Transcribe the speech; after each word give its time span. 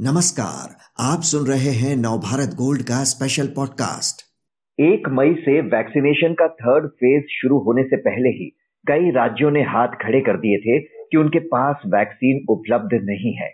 नमस्कार, 0.00 0.76
आप 1.00 1.20
सुन 1.20 1.46
रहे 1.46 1.70
हैं 1.72 1.96
नवभारत 1.96 2.50
गोल्ड 2.54 2.82
का 2.82 3.04
स्पेशल 3.04 3.46
पॉडकास्ट 3.46 4.20
एक 4.80 5.08
मई 5.08 5.32
से 5.34 5.60
वैक्सीनेशन 5.60 6.32
का 6.32 6.48
थर्ड 6.48 6.88
फ़ेज़ 6.88 7.24
शुरू 7.30 7.58
होने 7.58 7.82
से 7.82 7.96
पहले 7.96 8.28
ही 8.28 8.48
कई 8.86 9.10
राज्यों 9.10 9.50
ने 9.50 9.62
हाथ 9.62 9.88
खड़े 9.88 10.20
कर 10.20 10.36
दिए 10.36 10.58
थे 10.58 10.78
कि 10.80 11.16
उनके 11.16 11.38
पास 11.38 11.76
वैक्सीन 11.86 12.44
उपलब्ध 12.48 12.94
नहीं 12.94 13.34
है। 13.34 13.48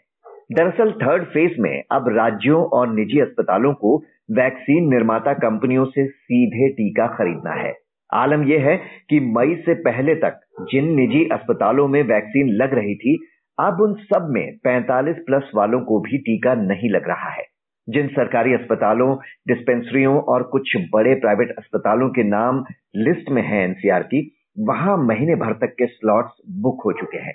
दरअसल 0.53 0.93
थर्ड 0.93 1.25
फ़ेज़ 1.25 1.61
में 1.61 1.83
अब 1.91 2.09
राज्यों 2.09 2.65
और 2.65 2.95
निजी 2.95 3.21
अस्पतालों 3.21 3.75
को 3.75 3.97
वैक्सीन 4.31 4.91
निर्माता 4.95 5.33
कंपनियों 5.33 5.85
से 5.85 6.07
सीधे 6.07 6.69
टीका 6.69 7.07
खरीदना 7.07 7.55
है। 7.63 7.75
आलम 8.13 8.45
यह 8.45 8.61
है 8.61 8.77
कि 9.11 9.21
मई 9.21 9.55
से 9.55 9.75
पहले 9.75 10.15
तक 10.15 10.41
जिन 10.63 10.95
निजी 10.95 11.25
अस्पतालों 11.33 11.89
में 11.89 12.03
वैक्सीन 12.03 12.49
लग 12.49 12.75
रही 12.75 12.95
थी 12.95 13.19
अब 13.61 13.81
उन 13.81 13.95
सब 13.95 14.27
में 14.31 14.57
45 14.57 15.17
प्लस 15.17 15.51
वालों 15.55 15.81
को 15.81 16.01
भी 16.01 16.19
टीका 16.19 16.55
नहीं 16.55 16.91
लग 16.91 17.09
रहा 17.09 17.31
है। 17.31 17.43
जिन 17.89 18.09
सरकारी 18.09 18.55
अस्पतालों, 18.55 19.17
डिस्पेंसरियों 19.49 20.21
और 20.21 20.43
कुछ 20.43 20.77
बड़े 20.93 21.15
प्राइवेट 21.15 21.55
अस्पतालों 21.59 22.09
के 22.09 22.23
नाम 22.23 22.65
लिस्ट 22.97 23.31
में 23.31 23.43
है 23.43 23.65
एनसीआर 23.65 24.03
की 24.03 24.33
वहाँ 24.59 24.97
महीने 24.97 25.35
भर 25.35 25.53
तक 25.53 25.75
के 25.79 25.87
स्लॉट्स 25.87 26.31
बुक 26.51 26.83
हो 26.85 26.93
चुके 26.93 27.19
हैं। 27.19 27.35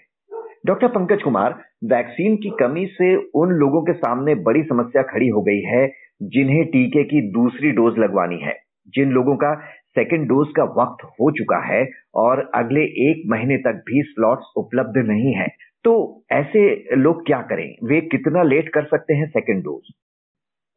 डॉक्टर 0.66 0.88
पंकज 0.88 1.22
कुमार, 1.24 1.52
वैक्सीन 1.84 2.36
की 2.36 2.50
कमी 2.60 2.86
से 2.86 3.16
उन 3.16 3.50
लोगों 3.50 3.82
के 3.82 3.94
सामने 3.94 4.36
बड़ी 4.36 4.64
समस्या 4.64 5.04
खड़ी 5.04 5.28
हो 5.28 5.42
गई 5.42 5.62
है, 5.62 5.88
जिन्हें 6.24 6.66
टीके 6.66 7.04
की 7.04 7.22
दूसरी 7.32 7.72
डोज 7.72 7.98
लगवानी 7.98 8.38
है। 8.38 8.56
जिन 8.88 9.10
लोगों 9.10 9.36
का 9.36 9.56
सेकेंड 9.88 10.28
डोज 10.28 10.48
का 10.56 10.64
वक्त 10.64 11.04
हो 11.06 11.32
चुका 11.32 11.66
है 11.66 11.90
और 12.16 12.52
अगले 12.56 12.82
एक 12.82 13.24
महीने 13.28 13.58
तक 13.58 13.84
भी 13.88 14.02
स्लॉट्स 14.02 14.54
उपलब्ध 14.58 14.98
नहीं 14.98 15.34
है 15.34 15.67
तो 15.86 16.24
ऐसे 16.32 16.96
लोग 16.96 17.26
क्या 17.26 17.42
करें? 17.42 17.68
वे 17.84 18.00
कितना 18.02 18.44
लेट 18.44 18.70
कर 18.74 18.86
सकते 18.86 19.14
हैं 19.14 19.28
सेकेंड 19.30 19.64
डोज 19.64 19.92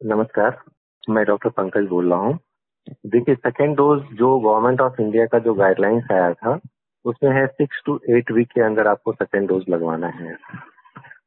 नमस्कार, 0.01 0.59
मैं 1.11 1.25
डॉक्टर 1.27 1.51
पंकज 1.51 1.87
बोल 1.89 2.11
रहा 2.11 2.19
हूँ। 2.19 2.39
देखिए 3.07 3.35
सेकेंड 3.35 3.77
डोज 3.77 4.03
जो 4.19 4.39
गवर्नमेंट 4.41 4.81
ऑफ़ 4.81 5.01
इंडिया 5.03 5.25
का 5.27 5.39
जो 5.39 5.55
गाइडलाइंस 5.55 6.11
आया 6.13 6.33
था, 6.33 6.59
उसमें 7.05 7.31
है 7.31 7.47
सिक्स 7.47 7.83
टू 7.87 7.99
एट 8.11 8.31
वीक 8.33 8.49
के 8.49 8.61
अंदर 8.61 8.87
आपको 8.87 9.13
सेकेंड 9.13 9.49
डोज 9.49 9.65
लगवाना 9.69 10.09
है। 10.09 10.37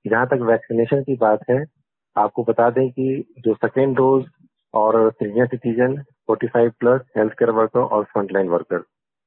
जहाँ 0.07 0.25
तक 0.27 0.41
वैक्सीनेशन 0.41 1.01
की 1.03 1.15
बात 1.15 1.43
है, 1.49 1.63
आपको 2.15 2.43
बता 2.43 2.69
दें 2.69 2.89
कि 2.89 3.23
जो 3.39 3.53
सेकेंड 3.55 3.95
डोज 3.97 4.25
और 4.73 5.09
senior 5.11 5.47
citizen 5.47 5.95
45 6.31 6.71
plus 6.79 7.01
health 7.17 7.33
care 7.33 7.51
worker 7.51 7.79
और 7.79 8.03
फ्रंटलाइन 8.03 8.47
वर्कर 8.49 8.83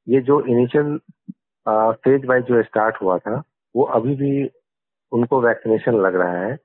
ये 0.06 0.20
जो 0.20 0.40
इनिशियल 0.46 0.98
फ़ेज़ 1.66 2.26
वाइज 2.26 2.44
जो 2.44 2.62
स्टार्ट 2.62 3.02
हुआ 3.02 3.18
था 3.18 3.42
वो 3.76 3.84
अभी 3.84 4.14
भी 4.14 4.50
उनको 5.12 5.40
वैक्सीनेशन 5.40 5.94
लग 5.94 6.16
रहा 6.16 6.32
है 6.32 6.56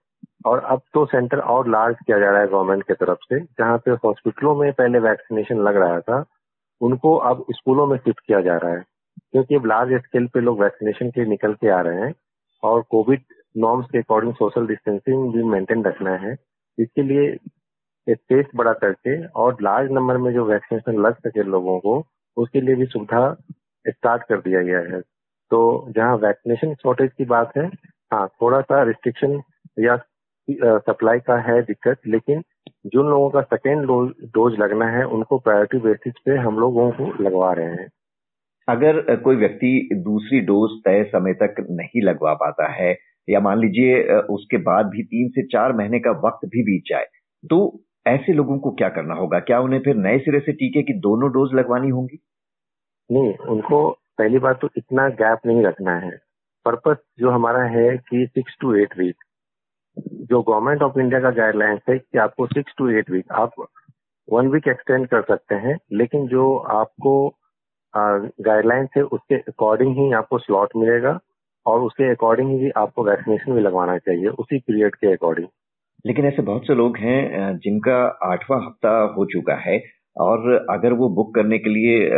और 0.46 0.60
अब 0.60 0.82
तो 0.94 1.06
सेंटर 1.06 1.40
और 1.40 1.68
लार्ज 1.68 1.96
किया 2.06 2.20
जा 2.20 2.32
रहा 2.32 2.42
है 2.42 2.48
गवर्नमेंट 2.48 2.84
की 2.84 2.94
तरफ़ 2.94 3.18
से, 3.24 3.40
जहाँ 3.40 3.78
पे 3.78 3.92
हॉस्पिटलों 3.92 4.56
में 4.56 4.74
पहले 4.74 5.00
वैक्सीनेशन 5.00 5.58
लग 5.58 5.76
रहा 5.76 6.00
था, 6.00 6.26
उनको 6.82 7.16
अब 7.16 7.46
स्कूलों 7.52 7.88
में 7.88 7.98
शिफ्ट 7.98 8.20
किया 8.20 8.42
जा 8.42 8.58
रहा 8.58 8.72
है। 8.72 8.84
क्योंकि 9.32 9.56
अब 9.56 9.66
लार्ज 9.66 9.94
स्केल 9.94 10.28
पे 10.28 10.40
लोग 10.40 10.62
वैक्सीनेशन 10.62 11.10
के 11.10 11.26
निकल 11.26 11.54
के 11.54 11.70
आ 11.70 11.82
रहे 11.82 12.02
हैं 12.02 12.14
और 12.64 12.82
कोविड 12.82 13.22
नॉर्म्स 13.58 13.86
के 13.92 13.98
अकॉर्डिंग 13.98 14.34
सोशल 14.34 14.68
डिस्टेंसिंग 14.68 15.34
भी 15.34 15.44
मेंटेन 15.44 15.84
रखना 15.84 16.12
है। 16.12 16.36
इसके 16.80 17.02
लिए 17.04 17.36
स्पेस 18.10 18.46
बड़ा 18.56 18.74
करके 18.74 19.26
और 19.28 19.58
लार्ज 19.62 19.92
नंबर 19.92 20.18
में 20.18 20.34
जो 20.34 20.46
वैक्सीनेशन 20.46 21.02
लग 21.02 21.16
सके 21.16 21.44
लोगों 21.44 21.80
को, 21.80 22.06
उसके 22.38 22.62
लिए 22.62 22.76
भी 22.76 22.86
सुविधा 22.86 23.36
स्टार्ट 23.88 24.24
कर 24.24 24.38
दिया 24.38 24.62
गया 24.62 24.80
है। 24.80 25.02
तो 25.52 25.60
जहाँ 25.96 26.16
वैक्सीनेशन 26.18 26.74
शॉर्टेज 26.74 27.12
की 27.18 27.26
बात 27.26 27.52
है 27.58 27.66
हाँ 28.14 28.28
थोड़ा 28.42 28.62
सा 28.62 28.84
रिस्ट्रिक्शन 28.84 29.42
या 29.80 29.98
सप्लाई 30.80 31.20
का 31.20 31.38
है 31.42 31.62
दिक्कत 31.62 31.98
लेकिन 32.08 32.42
जिन 32.86 33.02
लोगों 33.02 33.30
का 33.30 33.42
सेकेंड 33.42 33.86
डोज 34.36 34.58
लगना 34.60 34.86
है 34.86 35.04
उनको 35.08 35.38
प्रायोरिटी 35.38 35.78
बेसिस 35.78 36.14
पे 36.26 36.38
हम 36.38 36.60
लोगों 36.60 36.92
को 36.92 37.24
लगवा 37.24 37.52
रहे 37.54 37.66
हैं। 37.66 37.88
अगर 38.68 39.16
कोई 39.16 39.36
व्यक्ति 39.36 39.90
दूसरी 39.94 40.40
डोज 40.42 40.72
तय 40.86 41.04
समय 41.04 41.34
तक 41.34 41.56
नहीं 41.72 42.02
लगवा 42.02 42.34
पाता 42.34 42.72
है 42.72 42.98
या 43.30 43.40
मान 43.40 43.60
लीजिए 43.60 44.04
उसके 44.32 44.58
बाद 44.58 44.86
भी 44.86 45.04
तीन 45.04 45.30
से 45.30 45.44
चार 45.44 45.74
महीने 45.74 46.00
का 46.00 46.12
वक्त 46.28 46.48
भी 46.48 46.64
बीत 46.64 46.84
जाए 46.88 47.06
तो 47.44 47.58
ऐसे 48.08 48.34
लोगों 48.34 48.58
को 48.60 48.72
क्या 48.72 48.90
करना 48.90 49.16
होगा? 49.16 49.40
क्या 49.40 49.60
उन्हें 49.60 49.80
फिर 49.82 49.96
नए 49.96 50.20
सिरे 50.20 50.40
से 50.40 50.52
टीके 50.52 50.82
की 50.82 50.94
दोनों 51.00 51.30
डोज 51.32 51.54
लगवानी 51.54 51.90
होंगी? 51.90 52.20
नहीं 53.10 53.34
उनको 53.50 53.80
पहली 54.20 54.40
बात 54.40 54.60
तो 54.62 54.70
इतना 54.78 55.08
गैप 55.22 55.46
नहीं 55.46 55.64
रखना 55.64 55.96
है। 55.98 56.12
पर्पस 56.66 56.98
जो 57.20 57.30
हमारा 57.30 57.64
है 57.70 57.98
कि 58.00 58.26
सिक्स 58.28 58.58
टू 58.62 58.74
एट 58.76 58.98
वीक 59.00 59.16
जो 60.24 60.42
गवर्नमेंट 60.42 60.82
ऑफ़ 60.82 61.00
इंडिया 61.00 61.20
का 61.22 61.30
गाइडलाइंस 61.32 61.82
है 61.90 61.98
कि 61.98 62.18
आपको 62.18 62.46
सिक्स 62.48 62.74
टू 62.78 62.90
एट 62.90 63.10
वीक 63.12 63.32
आप 63.32 63.52
वन 64.28 64.48
वीक 64.48 64.68
एक्सटेंड 64.68 65.08
कर 65.08 65.22
सकते 65.22 65.56
हैं, 65.56 65.78
लेकिन 65.94 66.28
जो 66.28 66.56
आपको 66.74 67.14
गाइडलाइंस 67.94 68.90
है 68.98 69.04
उसके 69.04 69.36
अकॉर्डिंग 69.36 69.96
ही 69.98 70.12
आपको 70.14 70.38
स्लॉट 70.38 70.76
मिलेगा 70.76 71.20
और 71.66 71.82
उसके 71.82 72.10
अकॉर्डिंग 72.12 72.52
ही 72.62 72.70
आपको 72.78 73.04
वैक्सीनेशन 73.04 73.54
भी 73.54 73.62
लगवाना 73.62 73.98
चाहिए, 73.98 74.28
उसी 74.28 74.60
पीरियड 74.60 74.96
के 74.96 75.14
अकॉर्डिंग 75.14 75.48
लेकिन 76.06 76.26
ऐसे 76.26 76.42
बहुत 76.42 76.68
से 76.68 76.76
लोग 76.76 76.98
हैं, 76.98 77.58
जिनका 77.58 77.98
आठवां 78.24 78.60
हफ़्ता 78.66 78.92
हो 79.18 79.26
चुका 79.26 79.56
है 79.62 79.78
और 80.16 80.54
अगर 80.70 80.94
वो 80.94 81.10
बुक 81.16 81.34
करने 81.36 81.58
के 81.58 81.70
लिए 81.70 82.10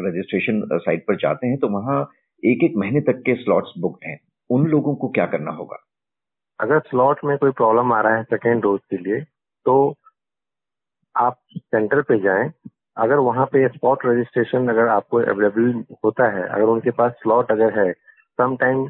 रजिस्ट्रेशन 0.00 0.60
साइट 0.76 1.04
पर 1.08 1.16
जाते 1.16 1.46
हैं 1.46 1.58
तो 1.58 1.68
वहाँ 1.70 2.00
एक 2.42 2.64
एक 2.64 2.76
महीने 2.76 3.00
तक 3.02 3.22
के 3.26 3.34
स्लॉट्स 3.34 3.72
बुकड 3.80 4.06
हैं। 4.06 4.18
उन 4.50 4.66
लोगों 4.68 4.94
को 4.94 5.08
क्या 5.10 5.26
करना 5.26 5.52
होगा? 5.52 5.76
अगर 6.60 6.78
स्लॉट 6.80 7.24
में 7.24 7.36
कोई 7.38 7.50
प्रॉब्लम 7.52 7.92
आ 7.92 8.00
रहा 8.00 8.16
है 8.16 8.22
सेकेंड 8.24 8.62
डोज 8.62 8.80
के 8.90 8.96
लिए 8.98 9.20
तो 9.66 9.94
आप 11.14 11.36
सेंटर 11.56 12.02
पे 12.02 12.18
जाएँ। 12.20 12.50
अगर 12.96 13.16
वहाँ 13.20 13.46
पे 13.46 13.66
स्पॉट 13.68 14.04
रजिस्ट्रेशन 14.06 14.68
अगर 14.68 14.88
आपको 14.88 15.18
अवेलेबल 15.20 15.72
होता 16.04 16.28
है, 16.36 16.42
अगर 16.44 16.64
उनके 16.64 16.90
पास 16.92 17.12
स्लॉट 17.22 17.50
अगर 17.52 17.78
है 17.78 17.92
सम 17.92 18.56
टाइम 18.56 18.86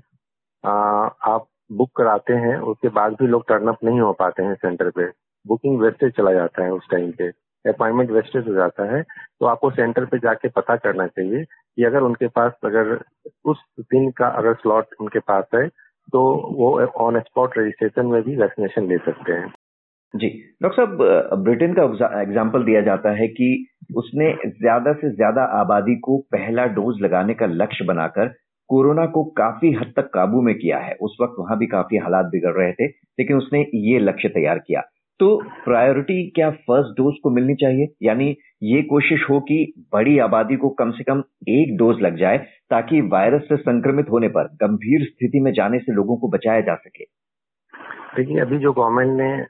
आप 0.65 1.47
बुक 1.73 1.91
कराते 1.97 2.35
हैं, 2.35 2.57
उसके 2.61 2.89
बाद 2.91 3.13
भी 3.21 3.27
लोग 3.27 3.49
टर्न 3.49 3.69
अप 3.69 3.85
नहीं 3.85 4.01
हो 4.01 4.13
पाते 4.15 4.43
हैं 4.43 4.55
सेंटर 4.57 4.91
पे। 4.91 5.07
बुकिंग 5.47 5.81
वेस्टेज 5.81 6.13
चला 6.17 6.33
जाता 6.33 6.65
है 6.65 6.73
उस 6.73 6.89
टाइम 6.91 7.11
पे। 7.13 7.31
अपॉइंटमेंट 7.65 8.11
वेस्टेज 8.11 8.49
हो 8.49 8.55
जाता 8.55 8.85
है 8.95 9.03
तो 9.03 9.47
आपको 9.47 9.71
सेंटर 9.71 10.05
पे 10.05 10.19
जाके 10.19 10.49
पता 10.49 10.77
करना 10.77 11.07
चाहिए 11.07 11.45
कि 11.45 11.85
अगर 11.85 12.01
उनके 12.01 12.29
पास 12.29 12.53
अगर 12.65 12.99
उस 13.45 13.65
दिन 13.81 14.11
का 14.11 14.29
अगर 14.39 14.55
स्लॉट 14.55 14.95
उनके 15.01 15.19
पास 15.19 15.45
है 15.55 15.67
तो 16.13 16.21
वो 16.57 16.71
ऑन 17.01 17.21
स्पॉट 17.21 17.59
रजिस्ट्रेशन 17.59 18.07
में 18.07 18.23
भी 18.23 18.37
वैक्सीनेशन 18.37 18.89
ले 18.89 18.99
सकते 18.99 19.33
हैं। 19.33 19.53
जी। 20.15 20.29
डॉक्टर 20.63 20.85
साहब 20.85 21.43
ब्रिटेन 21.45 21.75
का 21.75 21.83
एग्ज़ाम्पल 22.21 22.65
दिया 22.65 22.81
जाता 22.81 23.11
है 23.11 23.27
कि 23.29 23.49
उसने 23.97 24.33
ज़्यादा 24.51 24.93
से 24.93 25.11
ज़्यादा 25.11 25.43
आबादी 25.61 25.97
को 25.97 26.19
पहला 26.33 26.65
डोज 26.75 27.01
लगाने 27.01 27.35
का 27.35 27.47
लक्ष्य 27.47 27.85
बनाकर 27.85 28.29
कोरोना 28.71 29.07
को 29.07 29.25
काफ़ी 29.37 29.73
हद 29.73 29.93
तक 29.97 30.11
काबू 30.15 30.41
में 30.43 30.55
किया 30.55 30.79
है। 30.79 30.95
उस 31.01 31.17
वक्त 31.21 31.35
वहाँ 31.39 31.59
भी 31.59 31.67
काफ़ी 31.67 31.97
हालात 31.97 32.27
बिगड़ 32.27 32.53
रहे 32.53 32.73
थे, 32.73 32.87
लेकिन 32.87 33.37
उसने 33.37 33.61
ये 33.61 33.99
लक्ष्य 33.99 34.29
तैयार 34.29 34.59
किया। 34.59 34.81
तो 35.21 35.37
प्रायोरिटी 35.65 36.31
क्या 36.31 36.51
फ़र्स्ट 36.51 36.91
डोज 36.91 37.15
को 37.23 37.31
मिलनी 37.31 37.55
चाहिए? 37.55 37.89
यानी 38.03 38.37
ये 38.63 38.83
कोशिश 38.83 39.27
हो 39.31 39.41
कि 39.41 39.87
बड़ी 39.93 40.19
आबादी 40.19 40.57
को 40.57 40.69
कम 40.69 40.91
से 40.91 41.05
कम 41.05 41.23
एक 41.49 41.77
डोज 41.77 42.01
लग 42.01 42.17
जाए 42.17 42.39
ताकि 42.71 43.01
वायरस 43.01 43.43
से 43.43 43.57
संक्रमित 43.57 44.07
होने 44.11 44.29
पर, 44.29 44.45
गंभीर 44.45 45.07
स्थिति 45.07 45.41
में 45.41 45.53
जाने 45.53 45.79
से 45.79 45.93
लोगों 45.93 46.17
को 46.17 46.29
बचाया 46.29 46.61
जा 46.61 46.75
सके। 46.75 47.05
देखिए, 48.17 48.39
अभी 48.39 48.59
जो 48.59 48.73
गवर्नमेंट 48.73 49.21
ने 49.21 49.47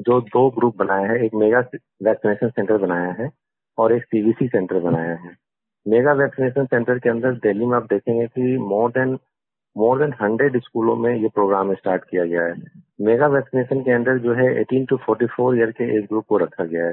जो 0.00 0.20
दो 0.20 0.50
ग्रुप 0.50 0.76
बनाया 0.76 1.06
है, 1.06 1.24
एक 1.24 1.34
मेगा 1.34 1.58
वैक्सीनेशन 2.02 2.48
सेंटर 2.48 2.76
बनाया 2.76 3.12
है 3.12 3.30
और 3.78 3.92
एक 3.92 4.04
सीवीसी 4.04 4.48
सेंटर 4.48 4.80
बनाया 4.80 5.14
है। 5.14 5.36
मेगा 5.88 6.12
वैक्सीनेशन 6.12 6.64
सेंटर 6.64 6.98
के 6.98 7.08
अंदर 7.08 7.32
दिल्ली 7.32 7.66
में 7.66 7.76
आप 7.76 7.84
देखेंगे 7.84 8.26
कि 8.26 8.56
more 8.58 8.90
than 8.90 9.18
more 9.76 9.98
than 9.98 10.14
hundred 10.22 10.60
स्कूलों 10.60 10.96
में 10.96 11.14
ये 11.16 11.28
प्रोग्राम 11.28 11.74
स्टार्ट 11.74 12.04
किया 12.04 12.24
गया 12.24 12.42
है। 12.42 12.83
मेगा 12.98 13.26
वैक्सीनेशन 13.26 13.80
के 13.80 13.90
अंदर 13.90 14.18
जो 14.18 14.34
है 14.34 14.46
18 14.60 14.86
टू 14.88 14.96
44 15.04 15.56
ईयर 15.56 15.70
के 15.70 15.84
एज 15.96 16.04
ग्रुप 16.04 16.24
को 16.28 16.36
रखा 16.36 16.64
गया 16.64 16.86
है। 16.86 16.92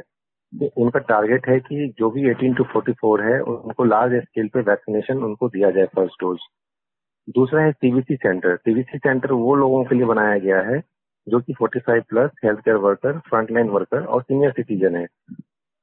तो 0.53 0.69
उनका 0.77 0.99
टारगेट 0.99 1.47
है 1.47 1.59
कि 1.59 1.93
जो 1.99 2.09
भी 2.11 2.23
18 2.29 2.55
टू 2.57 2.63
44 2.73 3.21
है, 3.21 3.39
उनको 3.39 3.83
लार्ज 3.83 4.13
स्केल 4.23 4.47
पे 4.47 4.61
वैक्सीनेशन 4.61 5.23
उनको 5.23 5.47
दिया 5.49 5.71
जाए 5.71 5.85
फ़र्स्ट 5.85 6.23
डोज 6.23 6.39
दूसरा 7.27 7.61
है 7.61 7.71
सीवीसी 7.71 8.15
सेंटर 8.15 8.55
सीवीसी 8.55 8.97
सेंटर 8.97 9.31
वो 9.31 9.55
लोगों 9.55 9.83
के 9.83 9.95
लिए 9.95 10.05
बनाया 10.05 10.37
गया 10.37 10.61
है, 10.61 10.79
जो 11.27 11.39
कि 11.39 11.53
45 11.53 12.03
plus 12.09 12.31
health 12.45 12.59
care 12.59 12.77
worker 12.77 13.19
frontline 13.19 13.69
worker 13.69 14.05
और 14.05 14.21
सीनियर 14.21 14.51
सिटीजन 14.51 14.95
है। 14.95 15.05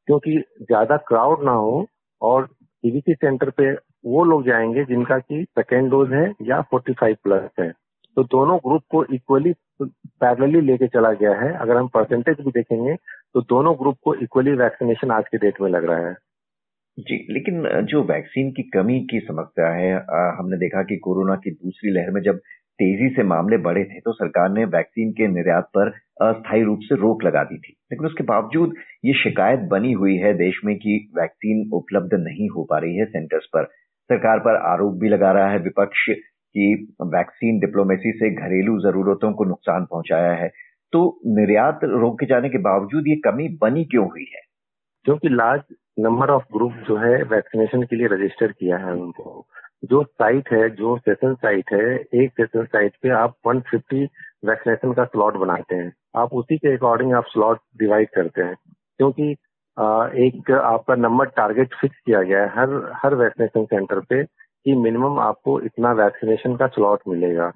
क्योंकि 0.08 0.38
ज़्यादा 0.62 0.96
क्राउड 0.96 1.44
ना 1.44 1.52
हो 1.52 1.86
और 2.22 2.46
सीवीसी 2.46 3.14
सेंटर 3.14 3.50
पे 3.50 3.72
वो 4.06 4.24
लोग 4.24 4.44
जाएँगे 4.46 4.84
जिनका 4.84 5.18
की 5.18 5.42
सेकेंड 5.44 5.90
डोज 5.90 6.12
है 6.12 6.32
या 6.42 6.60
45 6.74 7.16
प्लस 7.24 7.50
है। 7.60 7.72
तो 8.18 8.22
दोनों 8.24 8.56
ग्रुप 8.58 8.82
को 8.90 9.04
इक्वली 9.14 9.52
पैरेलली 9.82 10.60
लेके 10.60 10.86
चला 10.88 11.12
गया 11.18 11.32
है। 11.40 11.52
अगर 11.56 11.76
हम 11.76 11.88
परसेंटेज 11.88 12.36
भी 12.44 12.50
देखेंगे 12.50 12.94
तो 13.34 13.40
दोनों 13.42 13.74
ग्रुप 13.74 13.96
को 14.04 14.14
इक्वली 14.22 14.52
वैक्सीनेशन 14.58 15.10
आज 15.10 15.28
के 15.28 15.38
डेट 15.38 15.60
में 15.62 15.68
लग 15.70 15.84
रहा 15.84 16.08
है। 16.08 16.14
जी, 16.98 17.16
लेकिन 17.30 17.62
जो 17.84 18.02
वैक्सीन 18.04 18.50
की 18.50 18.62
कमी 18.70 18.98
की 19.10 19.20
समस्या 19.20 19.68
है 19.72 19.92
हमने 20.38 20.56
देखा 20.58 20.82
कि 20.82 20.96
कोरोना 21.04 21.34
की 21.36 21.50
दूसरी 21.52 21.90
लहर 21.90 22.10
में 22.10 22.20
जब 22.22 22.38
तेज़ी 22.78 23.08
से 23.08 23.22
मामले 23.24 23.56
बढ़े 23.58 23.84
थे 23.84 24.00
तो 24.00 24.12
सरकार 24.12 24.50
ने 24.52 24.64
वैक्सीन 24.74 25.12
के 25.12 25.28
निर्यात 25.28 25.68
पर 25.76 25.88
अस्थायी 26.22 26.64
रूप 26.64 26.80
से 26.82 26.96
रोक 26.96 27.24
लगा 27.24 27.44
दी 27.44 27.58
थी। 27.58 27.76
लेकिन 27.92 28.06
उसके 28.06 28.24
बावजूद 28.24 28.74
ये 29.04 29.14
शिकायत 29.22 29.60
बनी 29.70 29.92
हुई 29.94 30.16
है 30.16 30.32
देश 30.38 30.60
में 30.64 30.74
कि 30.76 30.96
वैक्सीन 31.18 31.68
उपलब्ध 31.74 32.14
नहीं 32.20 32.48
हो 32.48 32.64
पा 32.70 32.78
रही 32.78 32.96
है 32.96 33.04
सेंटर्स 33.06 33.46
पर। 33.54 33.64
सरकार 34.10 34.38
पर 34.38 34.56
आरोप 34.66 35.00
भी 35.00 35.08
लगा 35.08 35.30
रहा 35.32 35.48
है, 35.48 35.58
विपक्ष 35.60 36.08
कि 36.54 36.94
वैक्सीन 37.02 37.58
डिप्लोमेसी 37.60 38.12
से 38.12 38.30
घरेलू 38.30 38.78
जरूरतों 38.80 39.32
को 39.32 39.44
नुकसान 39.44 39.84
पहुँचाया 39.84 40.32
है। 40.32 40.52
तो 40.92 41.20
निर्यात 41.26 41.80
रोके 41.84 42.26
जाने 42.26 42.48
के 42.48 42.58
बावजूद 42.58 43.04
ये 43.08 43.16
कमी 43.16 43.48
बनी 43.62 43.84
क्यों 43.84 44.10
हुई 44.10 44.24
है? 44.24 44.40
क्योंकि 45.04 45.28
लार्ज 45.28 45.62
नंबर 46.00 46.30
ऑफ़ 46.30 46.44
ग्रुप 46.56 46.72
जो 46.72 46.96
है 46.96 47.22
वैक्सीनेशन 47.22 47.82
के 47.82 47.96
लिए 47.96 48.06
रजिस्टर 48.06 48.52
किया 48.52 48.76
है 48.76 48.92
उनको। 48.92 49.46
जो 49.84 50.02
साइट 50.04 50.52
है, 50.52 50.70
जो 50.70 50.96
सेशन 50.98 51.34
साइट 51.34 51.64
है, 51.72 52.04
एक 52.14 52.32
सेशन 52.32 52.64
साइट 52.64 52.92
पे 53.02 53.08
आप 53.08 53.34
150 53.46 54.06
वैक्सीनेशन 54.44 54.92
का 54.92 55.04
स्लॉट 55.04 55.34
बनाते 55.34 55.74
हैं। 55.74 55.92
आप 56.16 56.32
उसी 56.32 56.56
के 56.56 56.74
अकॉर्डिंग 56.74 57.12
आप 57.14 57.24
स्लॉट 57.26 57.58
डिवाइड 57.78 58.08
करते 58.08 58.42
हैं। 58.42 58.54
क्योंकि 58.98 59.32
एक 60.26 60.50
आपका 60.50 60.94
नंबर 60.94 61.24
टारगेट 61.24 61.74
फिक्स 61.80 61.96
किया 62.06 62.22
गया 62.22 62.42
है 62.42 62.48
हर 62.48 62.90
हर 62.94 63.14
वैक्सीनेशन 63.14 63.64
सेंटर 63.64 64.00
पे। 64.00 64.24
कि 64.68 64.74
मिनिमम 64.76 65.18
आपको 65.20 65.60
इतना 65.62 65.92
वैक्सीनेशन 65.94 66.56
का 66.56 66.66
स्लॉट 66.68 67.00
मिलेगा। 67.08 67.48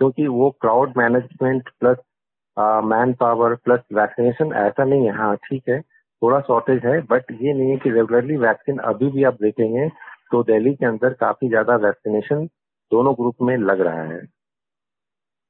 क्योंकि 0.00 0.26
वो 0.28 0.50
crowd 0.60 0.92
management 0.96 1.68
plus 1.80 1.96
man 2.86 3.12
power 3.20 3.54
plus 3.64 3.80
vaccination 3.94 4.52
ऐसा 4.56 4.84
नहीं 4.84 5.06
है। 5.06 5.16
हाँ 5.16 5.34
ठीक 5.38 5.68
है, 5.68 5.80
थोड़ा 5.80 6.40
शॉर्टेज 6.40 6.84
है 6.86 7.00
बट 7.02 7.32
ये 7.32 7.52
नहीं 7.52 7.70
है 7.70 7.76
कि 7.76 7.90
रेगुलरली 7.90 8.36
वैक्सीन 8.38 8.78
अभी 8.84 9.08
भी 9.10 9.24
आप 9.24 9.38
देखेंगे 9.42 9.88
तो 10.32 10.42
दिल्ली 10.44 10.74
के 10.74 10.86
अंदर 10.86 11.12
काफ़ी 11.20 11.48
ज़्यादा 11.48 11.76
वैक्सीनेशन 11.78 12.44
दोनों 12.92 13.14
ग्रुप 13.14 13.42
में 13.42 13.56
लग 13.58 13.80
रहा 13.80 14.02
है। 14.04 14.20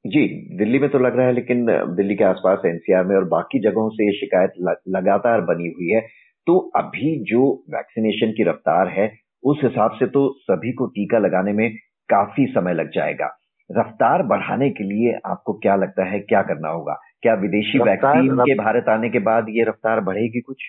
जी, 0.05 0.26
दिल्ली 0.58 0.79
में 0.79 0.88
तो 0.91 0.99
लग 0.99 1.17
रहा 1.17 1.26
है, 1.26 1.32
लेकिन 1.32 1.67
दिल्ली 1.97 2.15
के 2.15 2.25
आसपास 2.25 2.62
एनसीआर 2.67 3.05
में 3.05 3.17
और 3.17 3.25
बाकी 3.31 3.61
जगहों 3.61 3.88
से 3.91 4.06
ये 4.06 4.12
शिकायत 4.12 4.53
लगातार 4.91 5.41
बनी 5.47 5.69
हुई 5.69 5.91
है। 5.91 6.00
तो 6.47 6.58
अभी 6.76 7.19
जो 7.25 7.43
वैक्सीनेशन 7.70 8.32
की 8.32 8.44
रफ्तार 8.44 8.88
है 8.91 9.06
उस 9.44 9.61
हिसाब 9.65 9.91
से 9.91 10.06
तो 10.06 10.29
सभी 10.41 10.73
को 10.73 10.87
टीका 10.87 11.19
लगाने 11.19 11.53
में 11.53 11.71
काफ़ी 12.09 12.47
समय 12.47 12.75
लग 12.75 12.91
जाएगा। 12.91 13.27
रफ्तार 13.71 14.23
बढ़ाने 14.23 14.71
के 14.71 14.85
लिए 14.85 15.19
आपको 15.27 15.53
क्या 15.53 15.77
लगता 15.77 16.05
है 16.05 16.21
क्या 16.21 16.43
करना 16.43 16.69
होगा? 16.69 16.94
क्या 17.23 17.35
विदेशी 17.35 17.79
वैक्सीन 17.79 18.37
के 18.39 18.55
भारत 18.55 18.89
आने 18.89 19.11
के 19.11 19.19
बाद 19.19 19.47
ये 19.49 19.65
रफ्तार 19.65 20.00
बढ़ेगी 20.00 20.41
कुछ? 20.41 20.62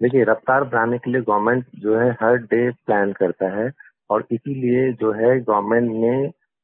देखिए 0.00 0.24
रफ्तार 0.24 0.64
बढ़ाने 0.64 0.98
के 0.98 1.10
लिए 1.10 1.20
गवर्नमेंट 1.20 1.64
जो 1.76 1.98
है 1.98 2.10
हर 2.12 2.36
डे 2.36 2.70
प्लान 2.70 3.12
करता 3.12 3.48
है 3.56 3.70
और 4.10 4.26
इसीलिए 4.30 4.92
जो 4.92 5.12
है 5.12 5.38
गवर्नमेंट 5.40 5.90
ने 5.92 6.16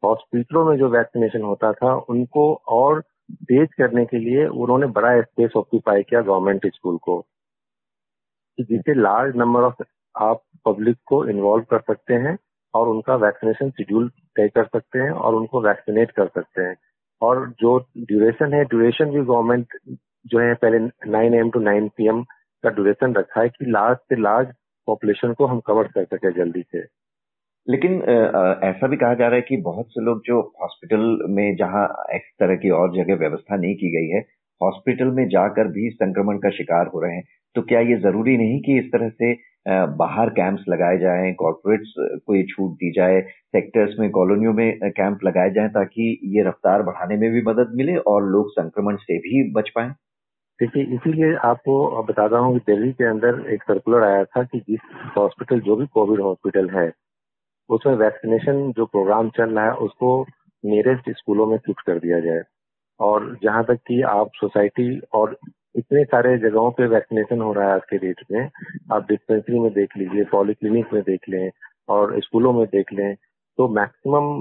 हॉस्पिटलों 0.02 0.64
में 0.64 0.76
जो 0.78 0.88
वैक्सीनेशन 0.88 1.42
होता 1.42 1.72
था 1.72 1.94
उनको 2.08 2.54
और 2.68 3.00
तेज 3.32 3.68
करने 3.74 4.04
के 4.04 4.18
लिए 4.18 4.46
उन्होंने 4.46 4.86
बड़ा 4.86 5.20
स्पेस 5.20 5.50
ऑक्यूपाई 5.56 6.02
किया 6.02 6.20
गवर्नमेंट 6.20 6.66
स्कूल 6.66 6.96
को। 6.96 7.24
जिससे 8.58 8.94
लार्ज 8.94 9.36
नंबर 9.36 9.60
ऑफ़ 9.60 9.82
आप 10.16 10.42
पब्लिक 10.66 10.96
को 11.06 11.24
इन्वॉल्व 11.30 11.64
कर 11.70 11.80
सकते 11.80 12.14
हैं 12.14 12.36
और 12.74 12.88
उनका 12.88 13.14
वैक्सीनेशन 13.16 13.70
शेड्यूल 13.70 14.08
तय 14.36 14.48
कर 14.48 14.64
सकते 14.66 14.98
हैं 14.98 15.10
और 15.10 15.34
उनको 15.34 15.60
वैक्सीनेट 15.62 16.10
कर 16.10 16.26
सकते 16.28 16.62
हैं। 16.62 16.76
और 17.22 17.46
जो 17.60 17.78
ड्यूरेशन 17.98 18.54
है 18.54 18.64
ड्यूरेशन 18.64 19.10
भी 19.10 19.20
गवर्नमेंट 19.22 19.66
जो 20.26 20.38
है, 20.38 20.54
पहले 20.54 20.78
nine 21.10 21.34
AM 21.34 21.50
to 21.50 21.60
nine 21.60 21.88
P 21.96 22.08
M 22.08 22.22
का 22.64 22.70
ड्यूरेशन 22.70 23.14
रखा 23.14 23.40
है 23.40 23.48
कि 23.48 23.70
लार्ज 23.70 23.98
से 23.98 24.20
लार्ज 24.22 24.48
पॉपुलेशन 24.88 25.32
को 25.32 25.46
हम 25.46 25.60
कवर 25.66 25.88
कर 25.94 26.04
सके 26.04 26.32
जल्दी 26.32 26.62
से। 26.62 26.84
लेकिन 27.66 27.94
ऐसा 28.64 28.86
भी 28.86 28.96
कहा 28.96 29.14
जा 29.14 29.26
रहा 29.26 29.34
है 29.34 29.40
कि 29.42 29.56
बहुत 29.62 29.86
से 29.90 30.04
लोग 30.04 30.20
जो 30.26 30.40
हॉस्पिटल 30.62 31.00
में 31.30 31.56
जहाँ 31.56 31.86
इस 32.14 32.30
तरह 32.40 32.56
की 32.56 32.70
और 32.70 32.94
जगह 32.96 33.16
व्यवस्था 33.18 33.56
नहीं 33.56 33.74
की 33.74 33.90
गई 33.92 34.08
है 34.08 34.20
हॉस्पिटल 34.60 35.10
में 35.14 35.26
जाकर 35.28 35.68
भी 35.68 35.88
संक्रमण 35.92 36.38
का 36.38 36.50
शिकार 36.50 36.86
हो 36.86 37.00
रहे 37.00 37.14
हैं। 37.14 37.24
तो 37.56 37.62
क्या 37.62 37.80
ये 37.80 37.96
ज़रूरी 38.00 38.36
नहीं 38.36 38.60
कि 38.60 38.78
इस 38.78 38.92
तरह 38.92 39.08
से 39.10 39.32
बाहर 39.68 40.30
कैंप्स 40.30 40.64
लगाए 40.68 40.98
जाएँ, 40.98 41.32
कॉर्पोरेट्स 41.34 41.94
को 42.26 42.34
ये 42.34 42.42
छूट 42.42 42.72
दी 42.72 42.90
जाए, 42.92 43.20
सेक्टर्स 43.20 43.98
में, 43.98 44.10
कॉलोनियों 44.10 44.52
में 44.52 44.78
कैंप 44.90 45.24
लगाए 45.24 45.50
जाएँ 45.50 45.68
ताकि 45.68 46.20
ये 46.24 46.42
रफ्तार 46.42 46.82
बढ़ाने 46.82 47.16
में 47.16 47.30
भी 47.30 47.42
मदद 47.42 47.72
मिले 47.74 47.96
और 47.96 48.28
लोग 48.30 48.50
संक्रमण 48.50 48.96
से 48.96 49.18
भी 49.18 49.52
बच 49.52 49.70
पाए। 49.70 49.88
देखिए, 50.60 50.82
इसीलिए 50.84 51.34
आपको 51.34 52.02
बताता 52.02 52.38
हूँ 52.38 52.58
कि 52.58 52.72
दिल्ली 52.72 52.92
के 52.92 53.04
अंदर 53.04 53.50
एक 53.50 53.62
सर्कुलर 53.62 54.02
आया 54.02 54.24
था 54.24 54.42
कि 54.42 54.58
जिस 54.58 54.80
हॉस्पिटल 55.16 55.60
जो 55.60 55.76
भी 55.76 55.86
कोविड 55.86 56.20
हॉस्पिटल 56.20 56.70
है, 56.70 56.92
उसमें 57.70 57.94
वैक्सीनेशन 57.94 58.72
जो 58.72 58.86
प्रोग्राम 58.86 59.28
चल 59.28 59.50
रहा 59.50 59.64
है, 59.64 59.72
उसको 59.72 60.26
नियरेस्ट 60.64 61.10
स्कूलों 61.10 61.46
में 61.46 61.56
शिफ्ट 61.58 61.80
कर 61.86 61.98
दिया 61.98 62.20
जाए। 62.20 62.42
और 63.00 63.38
जहाँ 63.42 63.64
तक 63.64 63.78
कि 63.86 64.02
आप 64.02 64.30
सोसाइटी 64.34 65.00
और 65.14 65.38
इतने 65.76 66.04
सारे 66.04 66.36
जगहों 66.38 66.70
पे 66.70 66.86
वैक्सीनेशन 66.86 67.40
हो 67.40 67.52
रहा 67.52 67.68
है 67.68 67.74
आज 67.74 67.80
के 67.90 67.96
डेट 67.98 68.20
में। 68.32 68.48
आप 68.92 69.06
डिस्पेंसरी 69.08 69.58
में 69.60 69.72
देख 69.72 69.96
लीजिए 69.96 70.24
पॉलीक्लिनिक 70.24 70.92
में 70.92 71.02
देख 71.02 71.28
लें 71.28 71.50
और 71.88 72.20
स्कूलों 72.20 72.52
में 72.52 72.64
देख 72.66 72.92
लें 72.92 73.14
तो 73.58 73.68
मैक्सिमम 73.74 74.40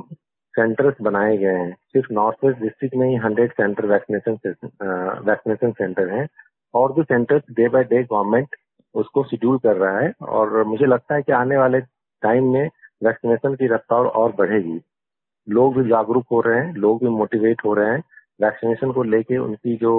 सेंटर्स 0.53 1.01
बनाए 1.01 1.37
गए 1.37 1.55
हैं। 1.55 1.71
सिर्फ़ 1.93 2.13
नॉर्थ 2.13 2.45
वेस्ट 2.45 2.59
डिस्ट्रिक्ट 2.59 2.95
में 2.95 3.07
ही 3.09 3.15
hundred 3.15 3.51
centre 3.51 3.85
vaccination 3.85 4.37
vaccination 5.25 5.71
centre 5.71 6.09
हैं 6.09 6.27
और 6.73 6.93
भी 6.93 7.03
centres 7.03 7.43
day 7.51 7.67
by 7.69 7.83
day 7.83 8.03
government 8.03 8.55
उसको 8.95 9.23
शेड्यूल 9.23 9.57
कर 9.57 9.75
रहा 9.75 9.99
है 9.99 10.11
और 10.21 10.63
मुझे 10.63 10.85
लगता 10.85 11.15
है 11.15 11.21
कि 11.21 11.31
आने 11.33 11.57
वाले 11.57 11.79
टाइम 12.23 12.51
में 12.53 12.69
वैक्सीनेशन 13.03 13.55
की 13.55 13.67
रफ्तार 13.67 14.05
और 14.19 14.31
बढ़ेगी। 14.37 14.79
लोग 15.47 15.75
भी 15.77 15.89
जागरूक 15.89 16.25
हो 16.31 16.39
रहे 16.41 16.59
हैं, 16.59 16.73
लोग 16.75 17.03
भी 17.03 17.09
मोटिवेट 17.11 17.61
हो 17.65 17.73
रहे 17.73 17.89
हैं। 17.89 18.03
वैक्सीनेशन 18.39 18.91
को 18.91 19.03
लेके 19.03 19.37
उनकी 19.37 19.75
जो 19.77 19.93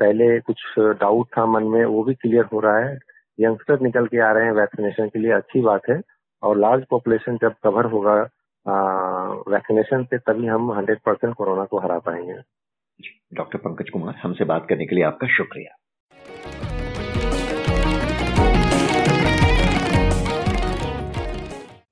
पहले 0.00 0.40
कुछ 0.40 0.62
डाउट 0.78 1.26
था 1.38 1.46
मन 1.46 1.64
में, 1.64 1.84
वो 1.84 2.02
भी 2.04 2.14
क्लियर 2.14 2.44
हो 2.44 2.60
रहा 2.60 2.78
है। 2.78 2.98
यंगस्टर 3.40 3.80
निकल 3.80 4.06
के 4.06 4.18
आ 4.18 4.32
रहे 4.32 4.44
हैं 4.44 4.52
वैक्सीनेशन 4.52 5.08
के 5.08 5.18
लिए, 5.18 5.32
अच्छी 5.32 5.60
बात 5.60 5.82
है। 5.90 6.00
और 6.42 6.56
लार्ज 6.58 6.84
पॉपुलेशन 6.90 7.38
जब 7.42 7.54
कवर 7.64 7.84
होगा 7.84 8.14
वैक्सीनेशन 9.48 10.04
से 10.04 10.18
तभी 10.18 10.46
हम 10.46 10.70
100 10.72 11.00
परसेंट 11.04 11.34
कोरोना 11.34 11.64
को 11.64 11.78
हरा 11.78 11.98
पाएँगे। 11.98 12.34
डॉक्टर 13.34 13.58
पंकज 13.58 13.90
कुमार, 13.90 14.14
हमसे 14.22 14.44
बात 14.44 14.66
करने 14.68 14.86
के 14.86 14.94
लिए 14.94 15.04
आपका 15.04 15.26
शुक्रिया। 15.26 15.74